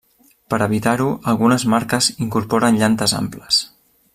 Per 0.53 0.57
a 0.57 0.67
evitar-ho, 0.69 1.09
algunes 1.33 1.65
marques 1.75 2.09
incorporen 2.27 2.81
llantes 2.85 3.15
amples. 3.23 3.61